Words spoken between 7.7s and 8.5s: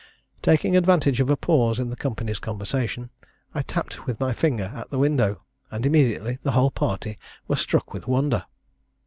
with wonder.